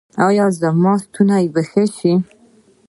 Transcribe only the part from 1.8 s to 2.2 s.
شي؟